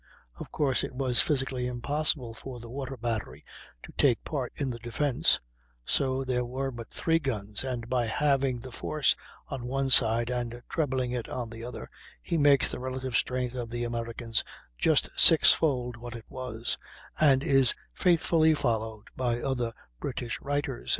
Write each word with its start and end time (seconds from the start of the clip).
Of 0.39 0.51
course, 0.51 0.83
it 0.83 0.95
was 0.95 1.21
physically 1.21 1.67
impossible 1.67 2.33
for 2.33 2.59
the 2.59 2.71
water 2.71 2.97
battery 2.97 3.45
to 3.83 3.91
take 3.91 4.23
part 4.23 4.51
in 4.55 4.71
the 4.71 4.79
defence; 4.79 5.39
so 5.85 6.23
there 6.23 6.43
were 6.43 6.71
but 6.71 6.89
3 6.89 7.19
guns, 7.19 7.63
and 7.63 7.87
by 7.87 8.07
halving 8.07 8.61
the 8.61 8.71
force 8.71 9.15
on 9.49 9.67
one 9.67 9.91
side 9.91 10.31
and 10.31 10.63
trebling 10.67 11.11
it 11.11 11.29
on 11.29 11.51
the 11.51 11.63
other, 11.63 11.87
he 12.19 12.35
makes 12.39 12.67
the 12.71 12.79
relative 12.79 13.15
strength 13.15 13.53
of 13.53 13.69
the 13.69 13.83
Americans 13.83 14.43
just 14.75 15.07
sixfold 15.17 15.95
what 15.97 16.15
it 16.15 16.25
was, 16.29 16.79
and 17.19 17.43
is 17.43 17.75
faithfully 17.93 18.55
followed 18.55 19.05
by 19.15 19.39
other 19.39 19.71
British 19.99 20.41
writers. 20.41 20.89